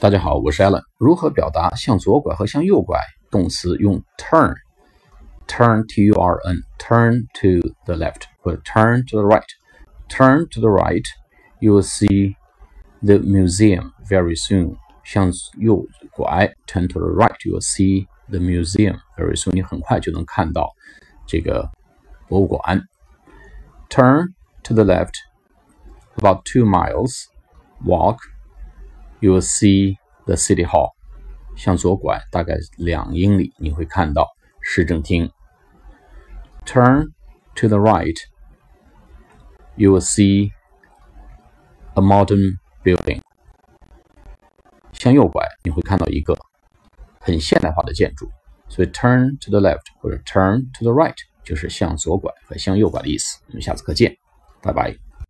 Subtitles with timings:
[0.00, 0.82] 大家好，我是 Alan。
[0.98, 2.98] 如何表达向左拐和向右拐？
[3.30, 10.68] 动词用 turn，turn t u r n，turn to the left 或者 turn to the right。Turn to the
[10.68, 11.04] right,
[11.60, 12.34] you will see
[13.00, 14.76] the museum very soon.
[15.04, 19.54] 向右拐，turn to the right, you will see the museum very soon.
[19.54, 20.70] 你很快就能看到
[21.26, 21.70] 这个
[22.28, 22.82] 博物馆。
[23.88, 25.14] Turn to the left,
[26.16, 27.26] about two miles,
[27.86, 28.18] walk
[29.19, 29.95] You will see
[30.25, 30.91] the city hall。
[31.55, 34.27] 向左拐大概两英里，你会看到
[34.61, 35.31] 市政厅。
[36.65, 37.07] Turn
[37.55, 38.15] to the right,
[39.75, 40.51] you will see
[41.95, 43.21] a modern building。
[44.93, 46.37] 向右拐，你会看到一个
[47.19, 48.29] 很现代化的建筑。
[48.69, 53.39] 所以 turn to the left 或者 turn to the right 就是向左拐和向右拐的意思。
[53.47, 54.15] 我们下次课见，
[54.61, 55.06] 拜拜。